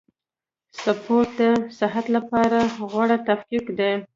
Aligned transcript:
سپورټ 0.81 1.29
د 1.39 1.41
صحت 1.79 2.05
له 2.15 2.21
پاره 2.29 2.61
غوره 2.89 3.17
تفکیک 3.27 3.65
دئ. 3.77 3.93